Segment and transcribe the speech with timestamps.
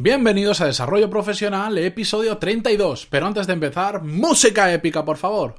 [0.00, 3.08] Bienvenidos a Desarrollo Profesional, episodio 32.
[3.10, 5.56] Pero antes de empezar, música épica, por favor.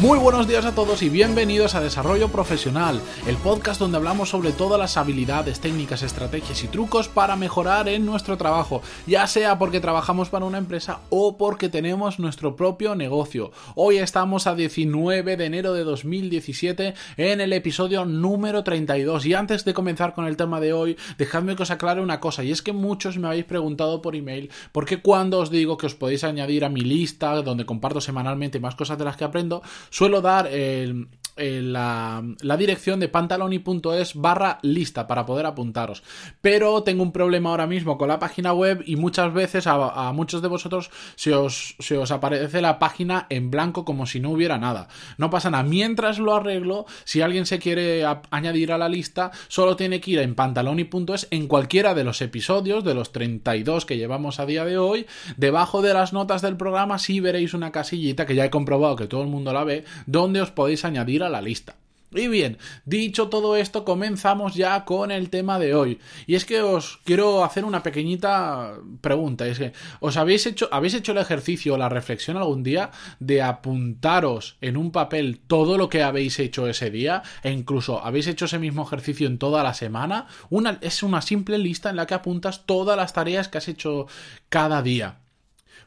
[0.00, 4.50] Muy buenos días a todos y bienvenidos a Desarrollo Profesional, el podcast donde hablamos sobre
[4.50, 9.78] todas las habilidades, técnicas, estrategias y trucos para mejorar en nuestro trabajo, ya sea porque
[9.78, 13.52] trabajamos para una empresa o porque tenemos nuestro propio negocio.
[13.74, 19.66] Hoy estamos a 19 de enero de 2017 en el episodio número 32 y antes
[19.66, 22.62] de comenzar con el tema de hoy, dejadme que os aclare una cosa y es
[22.62, 26.24] que muchos me habéis preguntado por email por qué cuando os digo que os podéis
[26.24, 30.46] añadir a mi lista donde comparto semanalmente más cosas de las que aprendo, suelo dar
[30.46, 31.08] el,
[31.40, 32.22] la,
[32.58, 36.02] dirección de pantaloni.es barra lista para poder apuntaros.
[36.40, 40.42] Pero tengo un problema ahora mismo con la página web y muchas veces a, muchos
[40.42, 44.58] de vosotros se os, se os, aparece la página en blanco como si no hubiera
[44.58, 44.88] nada.
[45.16, 45.64] No pasa nada.
[45.64, 50.18] Mientras lo arreglo, si alguien se quiere añadir a la lista, solo tiene que ir
[50.18, 54.78] en pantaloni.es en cualquiera de los episodios, de los 32 que llevamos a día de
[54.78, 55.06] hoy.
[55.36, 59.06] Debajo de las notas del programa sí veréis una casillita que ya he comprobado que
[59.06, 61.76] todo el mundo la ve, donde os podéis añadir a la lista.
[62.12, 66.00] Y bien, dicho todo esto, comenzamos ya con el tema de hoy.
[66.26, 69.46] Y es que os quiero hacer una pequeñita pregunta.
[69.46, 73.42] Es que, ¿os habéis hecho, habéis hecho el ejercicio o la reflexión algún día de
[73.42, 77.22] apuntaros en un papel todo lo que habéis hecho ese día?
[77.44, 80.26] E incluso habéis hecho ese mismo ejercicio en toda la semana.
[80.48, 84.08] Una, es una simple lista en la que apuntas todas las tareas que has hecho
[84.48, 85.20] cada día.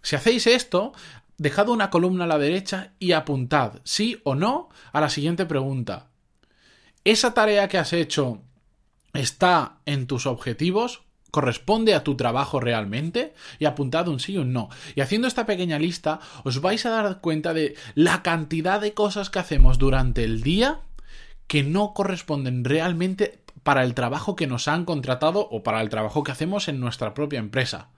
[0.01, 0.93] Si hacéis esto,
[1.37, 6.09] dejad una columna a la derecha y apuntad sí o no a la siguiente pregunta.
[7.03, 8.41] ¿Esa tarea que has hecho
[9.13, 11.03] está en tus objetivos?
[11.31, 13.33] ¿Corresponde a tu trabajo realmente?
[13.59, 14.69] Y apuntad un sí o un no.
[14.95, 19.29] Y haciendo esta pequeña lista, os vais a dar cuenta de la cantidad de cosas
[19.29, 20.81] que hacemos durante el día
[21.47, 26.23] que no corresponden realmente para el trabajo que nos han contratado o para el trabajo
[26.23, 27.89] que hacemos en nuestra propia empresa.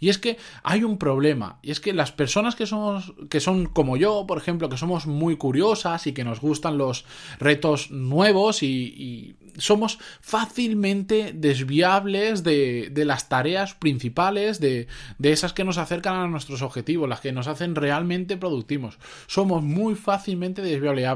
[0.00, 3.66] Y es que hay un problema, y es que las personas que somos, que son
[3.66, 7.04] como yo, por ejemplo, que somos muy curiosas y que nos gustan los
[7.38, 14.88] retos nuevos y, somos fácilmente desviables de, las tareas principales, de,
[15.22, 18.98] esas que nos acercan a nuestros objetivos, las que nos hacen realmente productivos.
[19.26, 21.06] Somos muy fácilmente desviables.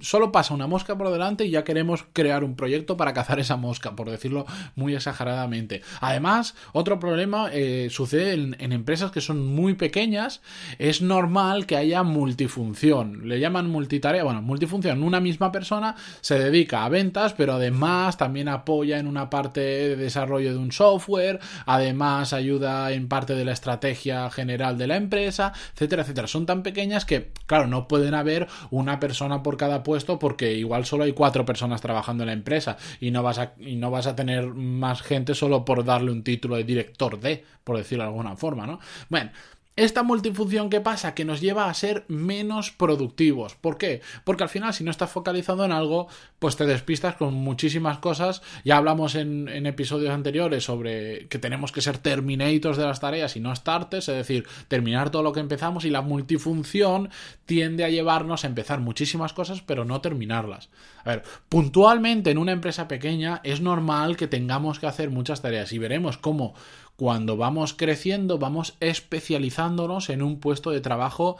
[0.00, 3.56] solo pasa una mosca por delante y ya queremos crear un proyecto para cazar esa
[3.56, 4.46] mosca, por decirlo
[4.76, 5.82] muy exageradamente.
[6.00, 10.42] Además, otro problema eh, sucede en, empresas que son muy pequeñas,
[10.78, 13.26] es normal que haya multifunción.
[13.28, 15.02] Le llaman multitarea, bueno, multifunción.
[15.02, 19.96] Una misma persona se dedica a ventas, pero además también apoya en una parte de
[19.96, 25.52] desarrollo de un software, además ayuda en parte de la estrategia general de la empresa,
[25.72, 26.26] etcétera, etcétera.
[26.26, 30.84] Son tan pequeñas que, claro, no pueden haber una persona por cada puesto porque igual
[30.84, 34.06] solo hay cuatro personas trabajando en la empresa y no vas a, y no vas
[34.06, 38.36] a tener más gente solo por darle un título de director de, por de alguna
[38.36, 38.80] forma, ¿no?
[39.08, 39.30] Bueno,
[39.76, 43.56] esta multifunción que pasa que nos lleva a ser menos productivos.
[43.56, 44.02] ¿Por qué?
[44.22, 46.06] Porque al final si no estás focalizado en algo,
[46.38, 48.40] pues te despistas con muchísimas cosas.
[48.64, 53.40] Ya hablamos en, episodios anteriores sobre que tenemos que ser terminators de las tareas y
[53.40, 57.10] no starters, es decir, terminar todo lo que empezamos y la multifunción
[57.44, 60.68] tiende a llevarnos a empezar muchísimas cosas pero no terminarlas.
[61.04, 65.72] A ver, puntualmente en una empresa pequeña es normal que tengamos que hacer muchas tareas
[65.72, 66.54] y veremos cómo
[66.96, 71.36] cuando vamos creciendo vamos especializándonos en un puesto de trabajo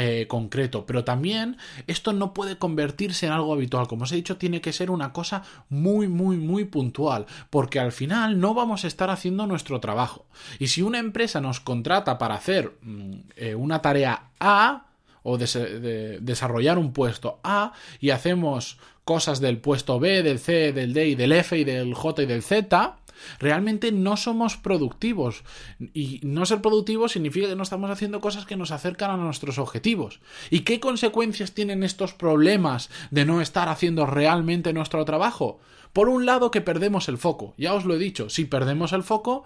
[0.00, 0.86] eh, concreto.
[0.86, 1.56] Pero también
[1.88, 3.88] esto no puede convertirse en algo habitual.
[3.88, 7.26] Como os he dicho, tiene que ser una cosa muy, muy, muy puntual.
[7.50, 10.24] Porque al final no vamos a estar haciendo nuestro trabajo.
[10.60, 14.84] Y si una empresa nos contrata para hacer mm, eh, una tarea A
[15.24, 18.78] o de desarrollar un puesto A y hacemos
[19.08, 22.26] cosas del puesto B, del C, del D y del F y del J y
[22.26, 22.98] del Z,
[23.40, 25.44] Realmente no somos productivos.
[25.94, 29.58] Y no ser productivos significa que no estamos haciendo cosas que nos acercan a nuestros
[29.58, 30.20] objetivos.
[30.50, 35.58] ¿Y qué consecuencias tienen estos problemas de no estar haciendo realmente nuestro trabajo?
[35.92, 37.54] Por un lado que perdemos el foco.
[37.56, 39.44] Ya os lo he dicho, si perdemos el foco,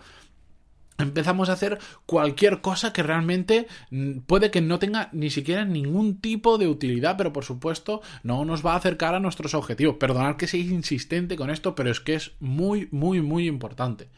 [0.98, 6.20] empezamos a hacer cualquier cosa que realmente mm, puede que no tenga ni siquiera ningún
[6.20, 9.96] tipo de utilidad, pero por supuesto no nos va a acercar a nuestros objetivos.
[9.96, 14.08] Perdonad que sea insistente con esto, pero es que es muy, muy, muy importante.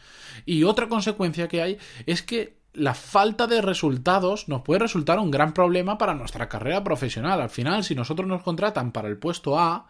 [0.47, 5.31] Y otra consecuencia que hay es que la falta de resultados nos puede resultar un
[5.31, 7.41] gran problema para nuestra carrera profesional.
[7.41, 9.87] Al final, si nosotros nos contratan para el puesto A,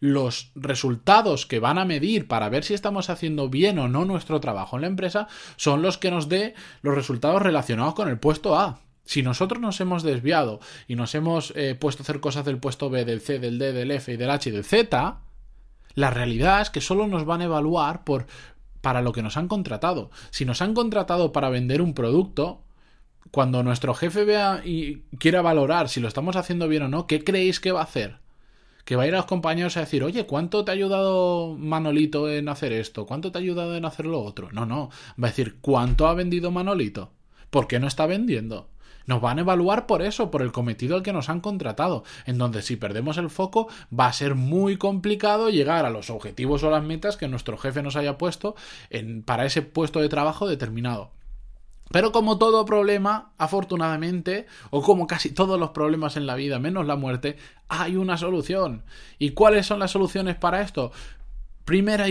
[0.00, 4.40] los resultados que van a medir para ver si estamos haciendo bien o no nuestro
[4.40, 8.58] trabajo en la empresa son los que nos dé los resultados relacionados con el puesto
[8.58, 8.80] A.
[9.04, 12.88] Si nosotros nos hemos desviado y nos hemos eh, puesto a hacer cosas del puesto
[12.90, 15.18] B, del C, del D, del F y del H y del Z,
[15.94, 18.26] la realidad es que solo nos van a evaluar por
[18.80, 20.10] para lo que nos han contratado.
[20.30, 22.62] Si nos han contratado para vender un producto,
[23.30, 27.22] cuando nuestro jefe vea y quiera valorar si lo estamos haciendo bien o no, ¿qué
[27.22, 28.18] creéis que va a hacer?
[28.90, 32.28] Que va a ir a los compañeros a decir, oye, ¿cuánto te ha ayudado Manolito
[32.28, 33.06] en hacer esto?
[33.06, 34.48] ¿Cuánto te ha ayudado en hacer lo otro?
[34.50, 34.90] No, no.
[35.10, 37.12] Va a decir, ¿cuánto ha vendido Manolito?
[37.50, 38.68] ¿Por qué no está vendiendo?
[39.06, 42.36] Nos van a evaluar por eso, por el cometido al que nos han contratado, en
[42.36, 46.70] donde si perdemos el foco va a ser muy complicado llegar a los objetivos o
[46.72, 48.56] las metas que nuestro jefe nos haya puesto
[49.24, 51.12] para ese puesto de trabajo determinado.
[51.92, 56.86] Pero como todo problema, afortunadamente, o como casi todos los problemas en la vida, menos
[56.86, 57.36] la muerte,
[57.68, 58.84] hay una solución.
[59.18, 60.92] ¿Y cuáles son las soluciones para esto?
[61.64, 62.08] Primera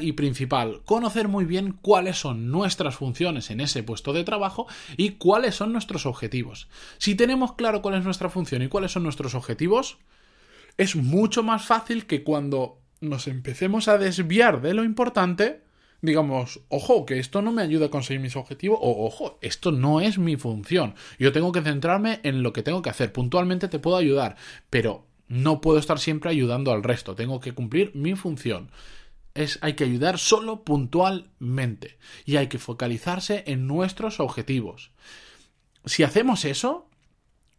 [0.00, 5.10] y, principal, conocer muy bien cuáles son nuestras funciones en ese puesto de trabajo y
[5.10, 6.68] cuáles son nuestros objetivos.
[6.98, 9.98] Si tenemos claro cuál es nuestra función y cuáles son nuestros objetivos,
[10.76, 15.62] es mucho más fácil que cuando nos empecemos a desviar de lo importante,
[16.02, 20.00] digamos, ojo, que esto no me ayuda a conseguir mis objetivos, o ojo, esto no
[20.00, 20.94] es mi función.
[21.18, 23.12] Yo tengo que centrarme en lo que tengo que hacer.
[23.12, 24.36] Puntualmente te puedo ayudar,
[24.68, 27.14] pero no puedo estar siempre ayudando al resto.
[27.14, 28.70] Tengo que cumplir mi función.
[29.34, 31.96] Es, hay que ayudar solo puntualmente
[32.26, 34.90] y hay que focalizarse en nuestros objetivos.
[35.84, 36.88] Si hacemos eso,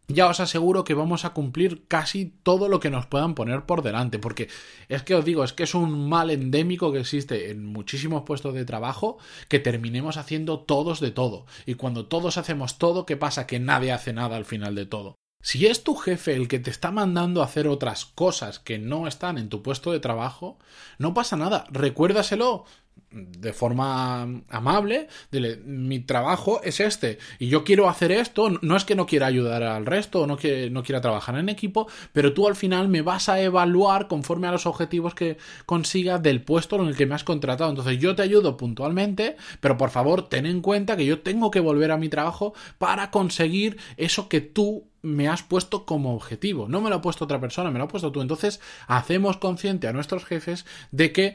[0.08, 3.82] ya os aseguro que vamos a cumplir casi todo lo que nos puedan poner por
[3.82, 4.48] delante, porque
[4.88, 8.54] es que os digo, es que es un mal endémico que existe en muchísimos puestos
[8.54, 9.18] de trabajo
[9.48, 11.46] que terminemos haciendo todos de todo.
[11.66, 13.46] Y cuando todos hacemos todo, ¿qué pasa?
[13.46, 15.14] Que nadie hace nada al final de todo.
[15.42, 19.06] Si es tu jefe el que te está mandando a hacer otras cosas que no
[19.06, 20.58] están en tu puesto de trabajo,
[20.96, 22.64] no pasa nada, recuérdaselo
[23.14, 28.84] de forma amable, dile, mi trabajo es este y yo quiero hacer esto, no es
[28.84, 32.32] que no quiera ayudar al resto o no, que, no quiera trabajar en equipo, pero
[32.32, 36.76] tú al final me vas a evaluar conforme a los objetivos que consiga del puesto
[36.76, 37.70] en el que me has contratado.
[37.70, 41.60] Entonces yo te ayudo puntualmente, pero por favor ten en cuenta que yo tengo que
[41.60, 46.66] volver a mi trabajo para conseguir eso que tú me has puesto como objetivo.
[46.66, 48.22] No me lo ha puesto otra persona, me lo ha puesto tú.
[48.22, 51.34] Entonces hacemos consciente a nuestros jefes de que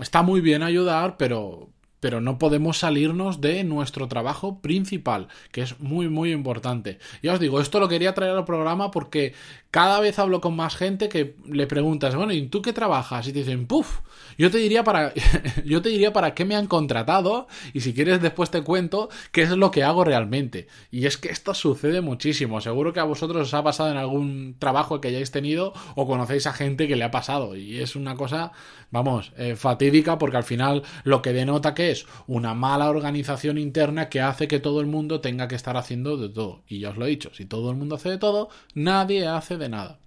[0.00, 5.80] está muy bien ayudar, pero, pero no podemos salirnos de nuestro trabajo principal, que es
[5.80, 6.98] muy, muy importante.
[7.22, 9.34] Ya os digo, esto lo quería traer al programa porque
[9.70, 13.26] cada vez hablo con más gente que le preguntas, bueno, ¿y tú qué trabajas?
[13.28, 14.00] Y te dicen, puf,
[14.38, 15.12] yo te diría para,
[15.64, 19.42] yo te diría para qué me han contratado y si quieres después te cuento qué
[19.42, 20.68] es lo que hago realmente.
[20.90, 22.60] Y es que esto sucede muchísimo.
[22.60, 26.46] Seguro que a vosotros os ha pasado en algún trabajo que hayáis tenido o conocéis
[26.46, 27.56] a gente que le ha pasado.
[27.56, 28.52] Y es una cosa,
[28.90, 34.08] vamos, eh, fatídica porque al final lo que denota que es una mala organización interna
[34.08, 36.62] que hace que todo el mundo tenga que estar haciendo de todo.
[36.68, 39.56] Y ya os lo he dicho, si todo el mundo hace de todo, nadie hace
[39.56, 39.98] de nada.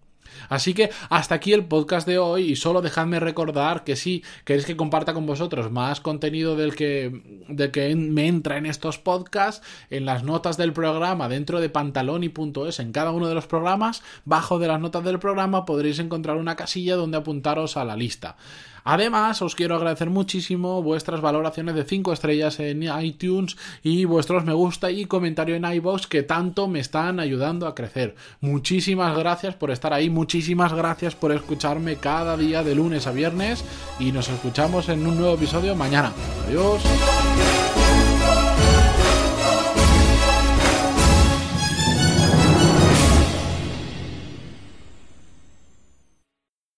[0.50, 4.66] Así que hasta aquí el podcast de hoy y solo dejadme recordar que si queréis
[4.66, 9.66] que comparta con vosotros más contenido del que, del que me entra en estos podcasts,
[9.90, 14.60] en las notas del programa dentro de pantaloni.es, en cada uno de los programas, bajo
[14.60, 18.38] de las notas del programa podréis encontrar una casilla donde apuntaros a la lista.
[18.84, 24.54] Además, os quiero agradecer muchísimo vuestras valoraciones de 5 estrellas en iTunes y vuestros me
[24.54, 28.16] gusta y comentario en iVoox que tanto me están ayudando a crecer.
[28.40, 33.64] Muchísimas gracias por estar ahí, muchísimas gracias por escucharme cada día de lunes a viernes
[34.00, 36.12] y nos escuchamos en un nuevo episodio mañana.
[36.48, 36.82] Adiós.